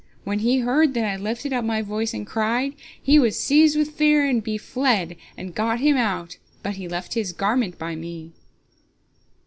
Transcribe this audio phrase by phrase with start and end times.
[0.23, 3.91] When he heard that I lifted up my voice and cried, he was seized with
[3.91, 8.31] fear, and be fled, and got him out, but he left his garment by me."